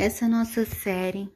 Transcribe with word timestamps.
Essa 0.00 0.28
nossa 0.28 0.64
série, 0.64 1.28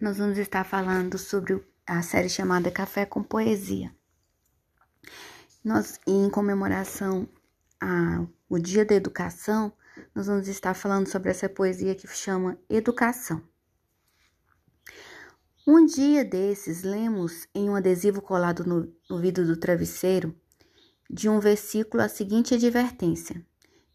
nós 0.00 0.18
vamos 0.18 0.38
estar 0.38 0.62
falando 0.62 1.18
sobre 1.18 1.60
a 1.84 2.00
série 2.02 2.28
chamada 2.28 2.70
Café 2.70 3.04
com 3.04 3.20
Poesia. 3.20 3.92
Nós, 5.64 5.98
em 6.06 6.30
comemoração 6.30 7.28
ao 7.80 8.58
Dia 8.60 8.84
da 8.84 8.94
Educação, 8.94 9.72
nós 10.14 10.28
vamos 10.28 10.46
estar 10.46 10.72
falando 10.72 11.08
sobre 11.08 11.30
essa 11.30 11.48
poesia 11.48 11.96
que 11.96 12.06
chama 12.06 12.56
Educação. 12.68 13.42
Um 15.66 15.84
dia 15.84 16.24
desses, 16.24 16.84
lemos 16.84 17.48
em 17.52 17.68
um 17.68 17.74
adesivo 17.74 18.22
colado 18.22 18.64
no, 18.64 18.94
no 19.10 19.18
vidro 19.18 19.44
do 19.44 19.56
travesseiro 19.56 20.32
de 21.10 21.28
um 21.28 21.40
versículo 21.40 22.04
a 22.04 22.08
seguinte 22.08 22.54
advertência: 22.54 23.44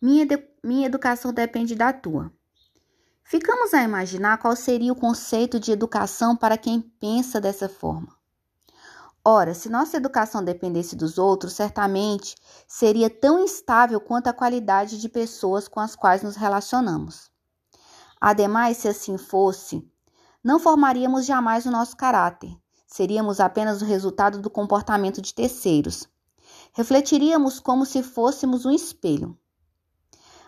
minha, 0.01 0.27
minha 0.61 0.85
educação 0.85 1.31
depende 1.31 1.75
da 1.75 1.93
tua. 1.93 2.29
Ficamos 3.27 3.73
a 3.73 3.81
imaginar 3.81 4.37
qual 4.37 4.55
seria 4.55 4.93
o 4.93 4.95
conceito 4.95 5.59
de 5.59 5.71
educação 5.71 6.35
para 6.35 6.59
quem 6.59 6.79
pensa 6.79 7.41
dessa 7.41 7.67
forma. 7.67 8.15
Ora, 9.25 9.55
se 9.55 9.67
nossa 9.67 9.97
educação 9.97 10.43
dependesse 10.43 10.95
dos 10.95 11.17
outros, 11.17 11.53
certamente 11.53 12.35
seria 12.67 13.09
tão 13.09 13.39
instável 13.39 13.99
quanto 13.99 14.27
a 14.27 14.33
qualidade 14.33 15.01
de 15.01 15.09
pessoas 15.09 15.67
com 15.67 15.79
as 15.79 15.95
quais 15.95 16.21
nos 16.21 16.35
relacionamos. 16.35 17.31
Ademais, 18.21 18.77
se 18.77 18.87
assim 18.87 19.17
fosse, 19.17 19.83
não 20.43 20.59
formaríamos 20.59 21.25
jamais 21.25 21.65
o 21.65 21.71
nosso 21.71 21.97
caráter, 21.97 22.55
seríamos 22.85 23.39
apenas 23.39 23.81
o 23.81 23.85
resultado 23.85 24.39
do 24.39 24.51
comportamento 24.51 25.19
de 25.19 25.33
terceiros. 25.33 26.07
Refletiríamos 26.73 27.59
como 27.59 27.87
se 27.87 28.03
fôssemos 28.03 28.67
um 28.67 28.71
espelho. 28.71 29.35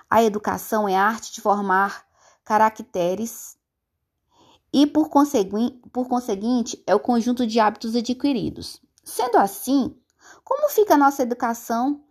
A 0.07 0.21
educação 0.21 0.87
é 0.87 0.95
a 0.95 1.03
arte 1.03 1.33
de 1.33 1.41
formar 1.41 2.06
caracteres 2.47 3.57
e, 4.71 4.87
por, 4.87 5.09
consegui 5.09 5.81
por 5.91 6.07
conseguinte, 6.07 6.81
é 6.87 6.95
o 6.95 6.99
conjunto 6.99 7.45
de 7.45 7.59
hábitos 7.59 7.93
adquiridos. 7.93 8.81
Sendo 9.03 9.37
assim, 9.37 9.93
como 10.45 10.69
fica 10.69 10.93
a 10.93 10.97
nossa 10.97 11.23
educação 11.23 12.01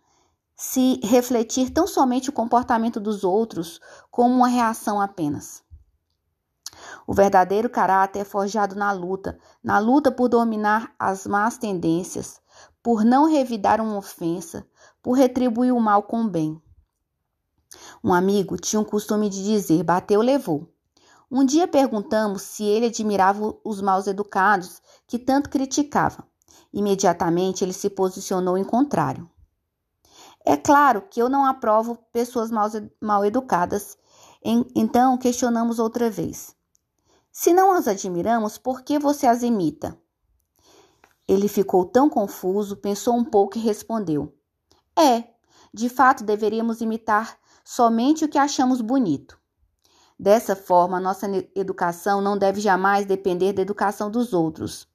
se 0.55 1.01
refletir 1.03 1.71
tão 1.71 1.87
somente 1.87 2.29
o 2.29 2.35
comportamento 2.35 3.01
dos 3.01 3.25
outros 3.25 3.81
como 4.11 4.35
uma 4.35 4.49
reação 4.49 5.01
apenas? 5.01 5.65
O 7.07 7.15
verdadeiro 7.15 7.71
caráter 7.71 8.21
é 8.21 8.25
forjado 8.25 8.75
na 8.75 8.93
luta, 8.93 9.39
na 9.65 9.79
luta 9.79 10.13
por 10.13 10.29
dominar 10.29 10.95
as 10.99 11.27
más 11.27 11.57
tendências, 11.57 12.43
por 12.83 13.07
não 13.07 13.25
revidar 13.25 13.81
uma 13.81 13.97
ofensa, 13.97 14.67
por 15.03 15.13
retribuir 15.13 15.73
o 15.73 15.81
mal 15.81 16.03
com 16.03 16.25
o 16.25 16.29
bem. 16.29 16.61
Um 18.03 18.13
amigo 18.13 18.57
tinha 18.57 18.81
o 18.81 18.85
costume 18.85 19.29
de 19.29 19.43
dizer: 19.43 19.83
bateu, 19.83 20.21
levou. 20.21 20.69
Um 21.31 21.45
dia 21.45 21.67
perguntamos 21.67 22.43
se 22.43 22.65
ele 22.65 22.87
admirava 22.87 23.57
os 23.65 23.81
maus 23.81 24.07
educados 24.07 24.81
que 25.07 25.19
tanto 25.19 25.51
criticava. 25.51 26.25
Imediatamente 26.73 27.65
ele 27.65 27.73
se 27.73 27.91
posicionou 27.91 28.57
em 28.57 28.65
contrário. 28.65 29.29
É 30.45 30.57
claro 30.57 31.03
que 31.03 31.21
eu 31.21 31.29
não 31.29 31.45
aprovo 31.45 31.97
pessoas 32.13 32.51
mal, 32.53 32.69
mal 33.01 33.25
educadas, 33.25 33.99
então 34.45 35.19
questionamos 35.19 35.81
outra 35.81 36.09
vez. 36.09 36.55
Se 37.33 37.53
não 37.53 37.73
as 37.73 37.89
admiramos, 37.89 38.57
por 38.57 38.83
que 38.83 38.99
você 38.99 39.27
as 39.27 39.43
imita? 39.43 39.99
Ele 41.27 41.49
ficou 41.49 41.85
tão 41.85 42.09
confuso, 42.09 42.77
pensou 42.77 43.17
um 43.17 43.25
pouco 43.25 43.59
e 43.59 43.61
respondeu: 43.61 44.33
É, 44.97 45.25
de 45.75 45.89
fato 45.89 46.23
deveríamos 46.23 46.81
imitar 46.81 47.37
somente 47.67 48.25
o 48.25 48.29
que 48.29 48.39
achamos 48.39 48.81
bonito. 48.81 49.37
Dessa 50.17 50.55
forma, 50.55 51.01
nossa 51.01 51.27
educação 51.53 52.21
não 52.21 52.39
deve 52.39 52.61
jamais 52.61 53.05
depender 53.05 53.53
da 53.53 53.61
educação 53.61 54.09
dos 54.09 54.33
outros, 54.33 54.89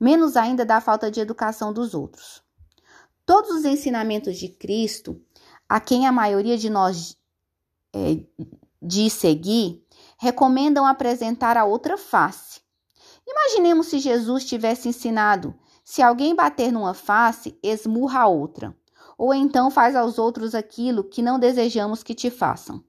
menos 0.00 0.34
ainda 0.34 0.64
da 0.64 0.80
falta 0.80 1.10
de 1.10 1.20
educação 1.20 1.70
dos 1.70 1.92
outros. 1.92 2.42
Todos 3.26 3.50
os 3.50 3.64
ensinamentos 3.66 4.38
de 4.38 4.48
Cristo, 4.48 5.20
a 5.68 5.78
quem 5.78 6.06
a 6.06 6.12
maioria 6.12 6.56
de 6.56 6.70
nós 6.70 7.16
é, 7.92 8.24
diz 8.80 9.12
seguir, 9.12 9.86
recomendam 10.16 10.86
apresentar 10.86 11.58
a 11.58 11.66
outra 11.66 11.98
face. 11.98 12.62
Imaginemos 13.26 13.88
se 13.88 13.98
Jesus 13.98 14.46
tivesse 14.46 14.88
ensinado: 14.88 15.54
se 15.84 16.00
alguém 16.00 16.34
bater 16.34 16.72
numa 16.72 16.94
face, 16.94 17.56
esmurra 17.62 18.20
a 18.20 18.26
outra 18.26 18.74
ou 19.22 19.32
então 19.32 19.70
faz 19.70 19.94
aos 19.94 20.18
outros 20.18 20.52
aquilo 20.52 21.04
que 21.04 21.22
não 21.22 21.38
desejamos 21.38 22.02
que 22.02 22.12
te 22.12 22.28
façam. 22.28 22.82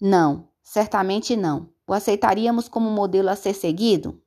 Não, 0.00 0.48
certamente 0.62 1.36
não. 1.36 1.68
O 1.86 1.92
aceitaríamos 1.92 2.66
como 2.66 2.88
modelo 2.88 3.28
a 3.28 3.36
ser 3.36 3.52
seguido? 3.52 4.18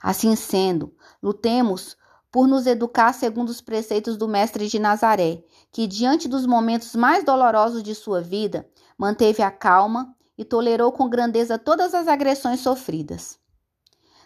Assim 0.00 0.36
sendo, 0.36 0.94
lutemos 1.20 1.96
por 2.30 2.46
nos 2.46 2.64
educar 2.64 3.12
segundo 3.12 3.48
os 3.48 3.60
preceitos 3.60 4.16
do 4.16 4.28
Mestre 4.28 4.68
de 4.68 4.78
Nazaré, 4.78 5.42
que, 5.72 5.84
diante 5.88 6.28
dos 6.28 6.46
momentos 6.46 6.94
mais 6.94 7.24
dolorosos 7.24 7.82
de 7.82 7.92
sua 7.92 8.20
vida, 8.20 8.70
manteve 8.96 9.42
a 9.42 9.50
calma 9.50 10.14
e 10.38 10.44
tolerou 10.44 10.92
com 10.92 11.08
grandeza 11.08 11.58
todas 11.58 11.92
as 11.92 12.06
agressões 12.06 12.60
sofridas. 12.60 13.36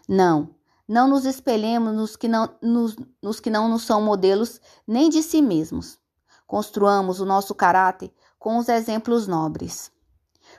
Não, 0.06 0.54
não 0.92 1.08
nos 1.08 1.24
espelhemos 1.24 1.94
nos 1.94 2.16
que 2.16 2.28
não 2.28 2.50
nos, 2.60 2.94
nos 3.22 3.40
que 3.40 3.48
não 3.48 3.66
nos 3.66 3.82
são 3.82 4.02
modelos 4.02 4.60
nem 4.86 5.08
de 5.08 5.22
si 5.22 5.40
mesmos. 5.40 5.98
Construamos 6.46 7.18
o 7.18 7.24
nosso 7.24 7.54
caráter 7.54 8.12
com 8.38 8.58
os 8.58 8.68
exemplos 8.68 9.26
nobres. 9.26 9.90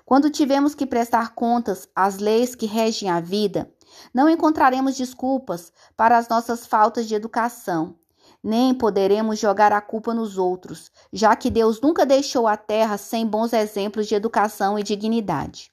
Quando 0.04 0.32
tivemos 0.32 0.74
que 0.74 0.88
prestar 0.88 1.36
contas 1.36 1.88
às 1.96 2.18
leis 2.18 2.56
que 2.56 2.66
regem 2.66 3.12
a 3.12 3.20
vida, 3.20 3.72
não 4.12 4.28
encontraremos 4.28 4.98
desculpas 4.98 5.72
para 5.96 6.18
as 6.18 6.28
nossas 6.28 6.66
faltas 6.66 7.08
de 7.08 7.14
educação, 7.14 7.96
nem 8.44 8.74
poderemos 8.74 9.38
jogar 9.38 9.72
a 9.72 9.82
culpa 9.82 10.16
nos 10.16 10.40
outros, 10.40 10.92
já 11.12 11.36
que 11.36 11.52
Deus 11.52 11.80
nunca 11.80 12.08
deixou 12.08 12.48
a 12.48 12.58
terra 12.58 12.98
sem 12.98 13.28
bons 13.28 13.54
exemplos 13.54 14.08
de 14.08 14.16
educação 14.16 14.80
e 14.80 14.84
dignidade. 14.84 15.73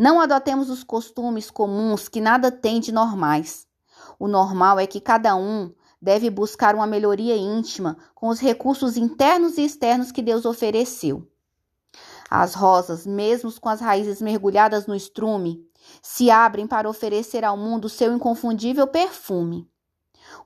Não 0.00 0.18
adotemos 0.18 0.70
os 0.70 0.82
costumes 0.82 1.50
comuns 1.50 2.08
que 2.08 2.22
nada 2.22 2.50
têm 2.50 2.80
de 2.80 2.90
normais. 2.90 3.66
O 4.18 4.28
normal 4.28 4.78
é 4.78 4.86
que 4.86 4.98
cada 4.98 5.36
um 5.36 5.70
deve 6.00 6.30
buscar 6.30 6.74
uma 6.74 6.86
melhoria 6.86 7.36
íntima 7.36 7.98
com 8.14 8.28
os 8.28 8.40
recursos 8.40 8.96
internos 8.96 9.58
e 9.58 9.62
externos 9.62 10.10
que 10.10 10.22
Deus 10.22 10.46
ofereceu. 10.46 11.30
As 12.30 12.54
rosas, 12.54 13.06
mesmo 13.06 13.52
com 13.60 13.68
as 13.68 13.82
raízes 13.82 14.22
mergulhadas 14.22 14.86
no 14.86 14.94
estrume, 14.94 15.68
se 16.00 16.30
abrem 16.30 16.66
para 16.66 16.88
oferecer 16.88 17.44
ao 17.44 17.58
mundo 17.58 17.86
seu 17.86 18.10
inconfundível 18.10 18.86
perfume. 18.86 19.68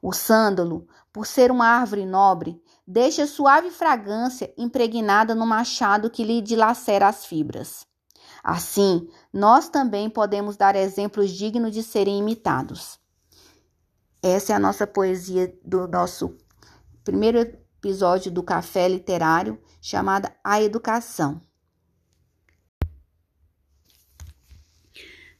O 0.02 0.12
sândalo, 0.12 0.88
por 1.12 1.28
ser 1.28 1.52
uma 1.52 1.68
árvore 1.68 2.04
nobre, 2.04 2.60
deixa 2.84 3.24
suave 3.24 3.70
fragrância 3.70 4.52
impregnada 4.58 5.32
no 5.32 5.46
machado 5.46 6.10
que 6.10 6.24
lhe 6.24 6.42
dilacera 6.42 7.06
as 7.06 7.24
fibras. 7.24 7.86
Assim, 8.44 9.08
nós 9.32 9.70
também 9.70 10.10
podemos 10.10 10.54
dar 10.54 10.76
exemplos 10.76 11.30
dignos 11.30 11.72
de 11.72 11.82
serem 11.82 12.18
imitados. 12.18 13.00
Essa 14.22 14.52
é 14.52 14.56
a 14.56 14.58
nossa 14.58 14.86
poesia 14.86 15.58
do 15.64 15.88
nosso 15.88 16.36
primeiro 17.02 17.38
episódio 17.38 18.30
do 18.30 18.42
Café 18.42 18.86
Literário, 18.86 19.58
chamada 19.80 20.30
A 20.44 20.62
Educação. 20.62 21.40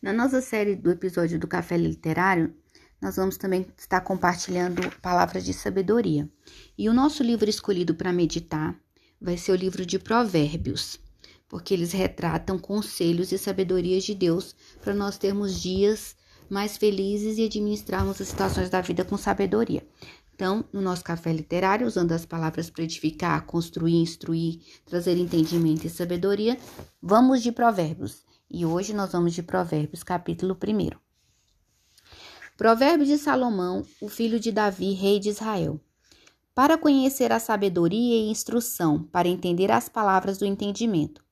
Na 0.01 0.13
nossa 0.13 0.41
série 0.41 0.75
do 0.75 0.91
episódio 0.91 1.39
do 1.39 1.47
Café 1.47 1.77
Literário, 1.77 2.57
nós 3.03 3.17
vamos 3.17 3.37
também 3.37 3.67
estar 3.77 4.01
compartilhando 4.01 4.81
palavras 5.03 5.45
de 5.45 5.53
sabedoria. 5.53 6.27
E 6.77 6.89
o 6.89 6.95
nosso 6.95 7.23
livro 7.23 7.51
escolhido 7.51 7.95
para 7.95 8.15
meditar 8.15 8.75
vai 9.21 9.37
ser 9.37 9.53
o 9.53 9.57
livro 9.57 9.85
de 9.85 9.99
Provérbios 9.99 11.04
porque 11.49 11.75
eles 11.75 11.93
retratam 11.93 12.59
conselhos 12.59 13.33
e 13.33 13.39
sabedorias 13.39 14.05
de 14.05 14.15
Deus 14.15 14.55
para 14.83 14.95
nós 14.95 15.19
termos 15.19 15.61
dias 15.61 16.17
mais 16.49 16.77
felizes 16.77 17.39
e 17.39 17.45
administrarmos 17.45 18.21
as 18.21 18.29
situações 18.29 18.71
da 18.71 18.81
vida 18.81 19.05
com 19.05 19.17
sabedoria. 19.17 19.87
Então, 20.35 20.65
no 20.73 20.81
nosso 20.81 21.05
café 21.05 21.33
literário, 21.33 21.87
usando 21.87 22.13
as 22.13 22.27
palavras 22.27 22.69
para 22.69 22.83
edificar, 22.83 23.47
construir, 23.47 23.95
instruir, 23.95 24.61
trazer 24.85 25.17
entendimento 25.17 25.87
e 25.87 25.91
sabedoria, 25.91 26.59
vamos 27.01 27.43
de 27.43 27.53
Provérbios. 27.53 28.25
E 28.51 28.67
hoje 28.67 28.93
nós 28.93 29.13
vamos 29.13 29.33
de 29.33 29.43
Provérbios, 29.43 30.03
capítulo 30.03 30.57
1. 30.57 30.91
Provérbio 32.57 33.07
de 33.07 33.17
Salomão, 33.17 33.85
o 34.01 34.09
filho 34.09 34.39
de 34.39 34.51
Davi, 34.51 34.93
rei 34.93 35.21
de 35.21 35.29
Israel. 35.29 35.81
Para 36.55 36.79
conhecer 36.79 37.33
a 37.33 37.41
sabedoria 37.41 38.17
e 38.17 38.31
instrução, 38.31 39.03
para 39.05 39.29
entender 39.29 39.71
as 39.73 39.89
palavras 39.89 40.39
do 40.39 40.45
entendimento, 40.45 41.25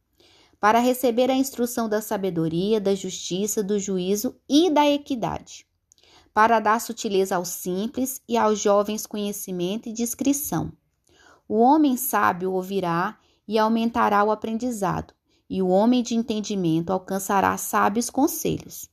para 0.62 0.78
receber 0.78 1.28
a 1.28 1.34
instrução 1.34 1.88
da 1.88 2.00
sabedoria, 2.00 2.80
da 2.80 2.94
justiça, 2.94 3.64
do 3.64 3.80
juízo 3.80 4.36
e 4.48 4.70
da 4.70 4.88
equidade, 4.88 5.66
para 6.32 6.60
dar 6.60 6.80
sutileza 6.80 7.34
aos 7.34 7.48
simples 7.48 8.22
e 8.28 8.36
aos 8.36 8.60
jovens 8.60 9.04
conhecimento 9.04 9.88
e 9.88 9.92
discrição. 9.92 10.72
O 11.48 11.56
homem 11.56 11.96
sábio 11.96 12.52
ouvirá 12.52 13.18
e 13.48 13.58
aumentará 13.58 14.22
o 14.22 14.30
aprendizado, 14.30 15.12
e 15.50 15.60
o 15.60 15.66
homem 15.66 16.00
de 16.00 16.14
entendimento 16.14 16.92
alcançará 16.92 17.56
sábios 17.56 18.08
conselhos. 18.08 18.88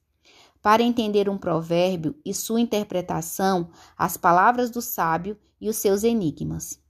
Para 0.64 0.82
entender 0.82 1.30
um 1.30 1.38
provérbio 1.38 2.16
e 2.26 2.34
sua 2.34 2.60
interpretação, 2.60 3.70
as 3.96 4.18
palavras 4.18 4.72
do 4.72 4.82
sábio 4.82 5.38
e 5.62 5.70
os 5.70 5.76
seus 5.76 6.04
enigmas. 6.04 6.82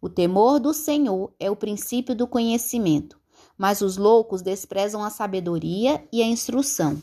O 0.00 0.08
temor 0.08 0.60
do 0.60 0.72
Senhor 0.72 1.34
é 1.40 1.50
o 1.50 1.56
princípio 1.56 2.14
do 2.14 2.28
conhecimento, 2.28 3.18
mas 3.58 3.80
os 3.82 3.96
loucos 3.96 4.40
desprezam 4.40 5.02
a 5.02 5.10
sabedoria 5.10 6.02
e 6.12 6.22
a 6.22 6.26
instrução. 6.26 7.02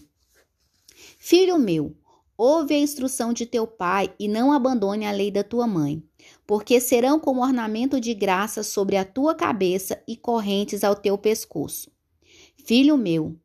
Filho 1.19 1.59
meu, 1.59 1.93
ouve 2.37 2.73
a 2.73 2.79
instrução 2.79 3.33
de 3.33 3.45
teu 3.45 3.67
pai 3.67 4.13
e 4.17 4.27
não 4.27 4.53
abandone 4.53 5.05
a 5.05 5.11
lei 5.11 5.29
da 5.29 5.43
tua 5.43 5.67
mãe, 5.67 6.01
porque 6.47 6.79
serão 6.79 7.19
como 7.19 7.43
ornamento 7.43 7.99
de 7.99 8.13
graça 8.13 8.63
sobre 8.63 8.95
a 8.95 9.03
tua 9.03 9.35
cabeça 9.35 10.01
e 10.07 10.15
correntes 10.15 10.83
ao 10.83 10.95
teu 10.95 11.17
pescoço. 11.17 11.91
Filho 12.63 12.97
meu, 12.97 13.35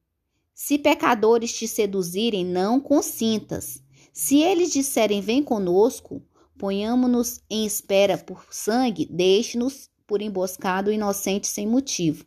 se 0.55 0.79
pecadores 0.79 1.53
te 1.53 1.67
seduzirem, 1.67 2.45
não 2.45 2.79
consintas. 2.79 3.83
Se 4.13 4.41
eles 4.43 4.73
disserem 4.73 5.21
vem 5.21 5.43
conosco, 5.43 6.23
ponhamo-nos 6.59 7.41
em 7.49 7.65
espera 7.65 8.19
por 8.19 8.47
sangue, 8.51 9.07
deixe-nos 9.07 9.91
por 10.07 10.21
emboscado 10.21 10.93
inocente 10.93 11.47
sem 11.47 11.67
motivo. 11.67 12.27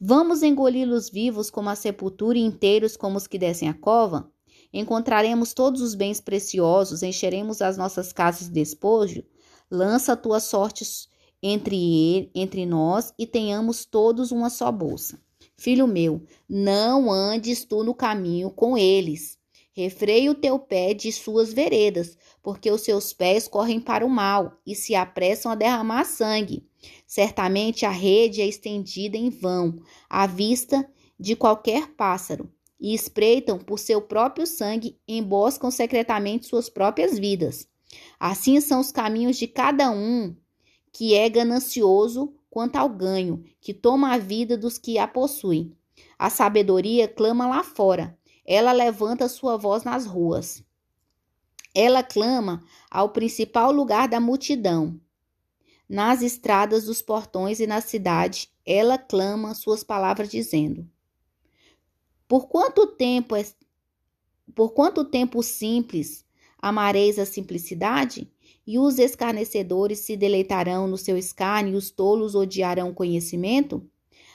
Vamos 0.00 0.44
engoli-los 0.44 1.10
vivos 1.10 1.50
como 1.50 1.68
a 1.68 1.74
sepultura 1.74 2.38
e 2.38 2.42
inteiros 2.42 2.96
como 2.96 3.16
os 3.18 3.26
que 3.26 3.36
descem 3.36 3.68
a 3.68 3.74
cova? 3.74 4.30
Encontraremos 4.72 5.52
todos 5.52 5.80
os 5.80 5.96
bens 5.96 6.20
preciosos, 6.20 7.02
encheremos 7.02 7.60
as 7.60 7.76
nossas 7.76 8.12
casas 8.12 8.46
de 8.46 8.54
despojo? 8.54 9.24
Lança 9.68 10.16
tuas 10.16 10.44
sortes 10.44 11.08
entre, 11.42 11.76
ele, 11.76 12.30
entre 12.32 12.64
nós 12.64 13.12
e 13.18 13.26
tenhamos 13.26 13.84
todos 13.84 14.30
uma 14.30 14.50
só 14.50 14.70
bolsa. 14.70 15.20
Filho 15.56 15.88
meu, 15.88 16.22
não 16.48 17.10
andes 17.10 17.64
tu 17.64 17.82
no 17.82 17.92
caminho 17.92 18.50
com 18.50 18.78
eles. 18.78 19.36
Refreia 19.72 20.30
o 20.30 20.34
teu 20.34 20.60
pé 20.60 20.94
de 20.94 21.10
suas 21.10 21.52
veredas, 21.52 22.16
porque 22.40 22.70
os 22.70 22.82
seus 22.82 23.12
pés 23.12 23.48
correm 23.48 23.80
para 23.80 24.06
o 24.06 24.08
mal 24.08 24.60
e 24.64 24.76
se 24.76 24.94
apressam 24.94 25.50
a 25.50 25.56
derramar 25.56 26.04
sangue. 26.04 26.67
Certamente 27.06 27.84
a 27.84 27.90
rede 27.90 28.40
é 28.40 28.46
estendida 28.46 29.16
em 29.16 29.30
vão, 29.30 29.80
à 30.08 30.26
vista 30.26 30.88
de 31.18 31.34
qualquer 31.34 31.88
pássaro, 31.88 32.52
e 32.80 32.94
espreitam 32.94 33.58
por 33.58 33.78
seu 33.78 34.00
próprio 34.00 34.46
sangue, 34.46 34.96
emboscam 35.06 35.70
secretamente 35.70 36.46
suas 36.46 36.68
próprias 36.68 37.18
vidas. 37.18 37.68
Assim 38.20 38.60
são 38.60 38.80
os 38.80 38.92
caminhos 38.92 39.36
de 39.36 39.46
cada 39.46 39.90
um 39.90 40.36
que 40.92 41.14
é 41.14 41.28
ganancioso 41.28 42.34
quanto 42.50 42.76
ao 42.76 42.88
ganho, 42.88 43.44
que 43.60 43.74
toma 43.74 44.12
a 44.12 44.18
vida 44.18 44.56
dos 44.56 44.78
que 44.78 44.98
a 44.98 45.06
possuem. 45.06 45.72
A 46.18 46.30
sabedoria 46.30 47.06
clama 47.06 47.46
lá 47.46 47.62
fora, 47.62 48.18
ela 48.44 48.72
levanta 48.72 49.28
sua 49.28 49.56
voz 49.56 49.84
nas 49.84 50.06
ruas. 50.06 50.64
Ela 51.74 52.02
clama 52.02 52.64
ao 52.90 53.10
principal 53.10 53.70
lugar 53.70 54.08
da 54.08 54.18
multidão. 54.18 54.98
Nas 55.88 56.20
estradas 56.20 56.84
dos 56.84 57.00
portões 57.00 57.60
e 57.60 57.66
na 57.66 57.80
cidade, 57.80 58.50
ela 58.66 58.98
clama 58.98 59.54
suas 59.54 59.82
palavras 59.82 60.28
dizendo: 60.28 60.86
Por 62.28 62.46
quanto 62.48 62.86
tempo 62.86 63.34
é 63.34 63.44
por 64.54 64.70
quanto 64.72 65.04
tempo 65.04 65.42
simples 65.42 66.26
amareis 66.58 67.18
a 67.18 67.24
simplicidade? 67.24 68.30
E 68.66 68.78
os 68.78 68.98
escarnecedores 68.98 70.00
se 70.00 70.14
deleitarão 70.14 70.86
no 70.86 70.98
seu 70.98 71.16
escárnio, 71.16 71.74
e 71.74 71.76
os 71.76 71.90
tolos 71.90 72.34
odiarão 72.34 72.90
o 72.90 72.94
conhecimento? 72.94 73.82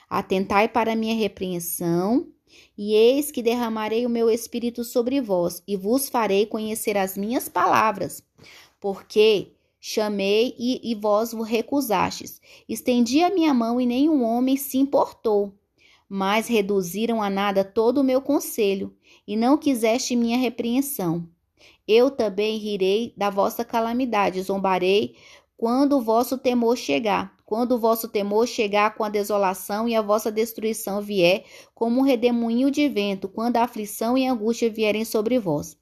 Atentai 0.09 0.67
para 0.67 0.95
minha 0.95 1.15
repreensão, 1.15 2.27
e 2.75 2.95
eis 2.95 3.31
que 3.31 3.43
derramarei 3.43 4.05
o 4.05 4.09
meu 4.09 4.29
espírito 4.29 4.83
sobre 4.83 5.21
vós, 5.21 5.61
e 5.67 5.75
vos 5.77 6.09
farei 6.09 6.47
conhecer 6.47 6.97
as 6.97 7.15
minhas 7.15 7.47
palavras. 7.47 8.23
Porque 8.79 9.51
Chamei 9.85 10.55
e, 10.57 10.79
e 10.81 10.95
vós 10.95 11.33
vos 11.33 11.45
recusastes. 11.45 12.39
Estendi 12.69 13.21
a 13.21 13.29
minha 13.29 13.53
mão 13.53 13.81
e 13.81 13.85
nenhum 13.85 14.23
homem 14.23 14.55
se 14.55 14.77
importou. 14.77 15.53
Mas 16.07 16.47
reduziram 16.47 17.21
a 17.21 17.29
nada 17.29 17.65
todo 17.65 17.97
o 17.97 18.03
meu 18.03 18.21
conselho, 18.21 18.95
e 19.27 19.35
não 19.35 19.57
quiseste 19.57 20.15
minha 20.15 20.37
repreensão. 20.37 21.27
Eu 21.85 22.09
também 22.09 22.57
rirei 22.57 23.13
da 23.17 23.29
vossa 23.29 23.65
calamidade, 23.65 24.41
zombarei 24.41 25.17
quando 25.57 25.97
o 25.97 26.01
vosso 26.01 26.37
temor 26.37 26.77
chegar. 26.77 27.35
Quando 27.45 27.73
o 27.73 27.79
vosso 27.79 28.07
temor 28.07 28.47
chegar 28.47 28.95
com 28.95 29.03
a 29.03 29.09
desolação 29.09 29.85
e 29.85 29.95
a 29.95 30.01
vossa 30.01 30.31
destruição 30.31 31.01
vier, 31.01 31.43
como 31.75 31.99
um 31.99 32.03
redemoinho 32.03 32.71
de 32.71 32.87
vento, 32.87 33.27
quando 33.27 33.57
a 33.57 33.63
aflição 33.63 34.17
e 34.17 34.25
a 34.25 34.31
angústia 34.31 34.69
vierem 34.69 35.03
sobre 35.03 35.37
vós. 35.39 35.77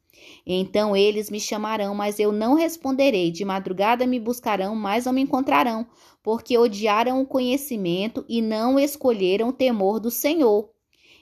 Então 0.45 0.95
eles 0.95 1.29
me 1.29 1.39
chamarão, 1.39 1.93
mas 1.95 2.19
eu 2.19 2.31
não 2.31 2.55
responderei. 2.55 3.31
De 3.31 3.45
madrugada 3.45 4.05
me 4.05 4.19
buscarão, 4.19 4.75
mas 4.75 5.05
não 5.05 5.13
me 5.13 5.21
encontrarão, 5.21 5.85
porque 6.23 6.57
odiaram 6.57 7.21
o 7.21 7.25
conhecimento 7.25 8.25
e 8.27 8.41
não 8.41 8.79
escolheram 8.79 9.49
o 9.49 9.53
temor 9.53 9.99
do 9.99 10.11
Senhor. 10.11 10.69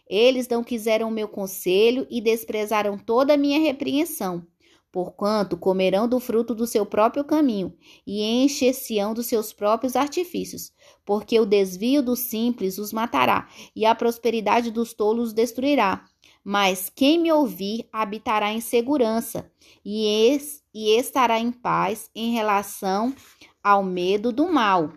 Eles 0.10 0.48
não 0.48 0.64
quiseram 0.64 1.08
o 1.08 1.12
meu 1.12 1.28
conselho 1.28 2.08
e 2.10 2.20
desprezaram 2.20 2.98
toda 2.98 3.34
a 3.36 3.38
minha 3.38 3.60
repreensão. 3.60 4.46
Porquanto 4.92 5.56
comerão 5.56 6.08
do 6.08 6.20
fruto 6.20 6.56
do 6.56 6.66
seu 6.66 6.86
próprio 6.86 7.24
caminho 7.24 7.74
e 8.08 8.24
encher-se-ão 8.24 9.14
dos 9.14 9.28
seus 9.28 9.54
próprios 9.54 9.96
artifícios, 9.96 10.74
porque 11.06 11.40
o 11.40 11.46
desvio 11.46 12.02
dos 12.02 12.20
simples 12.20 12.80
os 12.80 12.92
matará 12.92 13.48
e 13.76 13.86
a 13.86 13.94
prosperidade 13.94 14.72
dos 14.72 14.94
tolos 14.94 15.30
os 15.30 15.34
destruirá. 15.34 16.04
Mas 16.44 16.90
quem 16.90 17.20
me 17.20 17.32
ouvir 17.32 17.88
habitará 17.92 18.52
em 18.52 18.62
segurança 18.62 19.52
e, 19.86 20.34
es, 20.34 20.64
e 20.74 20.98
estará 20.98 21.40
em 21.40 21.52
paz 21.52 22.10
em 22.16 22.34
relação 22.34 23.14
ao 23.64 23.84
medo 23.84 24.32
do 24.32 24.52
mal. 24.52 24.92